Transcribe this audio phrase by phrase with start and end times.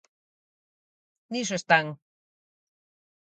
[1.33, 1.85] Niso están.